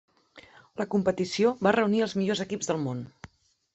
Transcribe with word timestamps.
La 0.81 0.87
competició 0.93 1.53
va 1.67 1.75
reunir 1.77 2.01
els 2.07 2.17
millors 2.21 2.45
equips 2.47 2.71
del 2.73 2.85
món. 2.87 3.09